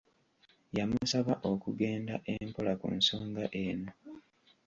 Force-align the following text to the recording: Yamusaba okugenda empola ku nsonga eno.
Yamusaba 0.77 1.33
okugenda 1.51 2.13
empola 2.33 2.73
ku 2.81 2.87
nsonga 2.97 3.43
eno. 3.65 3.91